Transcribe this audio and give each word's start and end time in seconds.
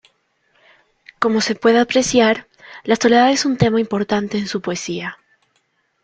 Como 1.19 1.41
se 1.41 1.53
puede 1.53 1.77
apreciar, 1.79 2.47
la 2.85 2.95
soledad 2.95 3.29
es 3.29 3.45
un 3.45 3.55
tema 3.55 3.79
importante 3.79 4.39
en 4.39 4.47
su 4.47 4.59
poesía. 4.59 5.19